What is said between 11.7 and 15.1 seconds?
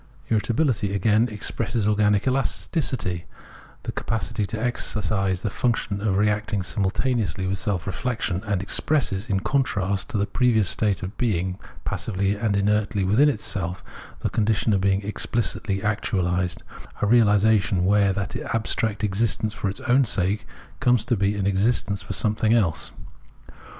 passively and inertly within itself, the condition of being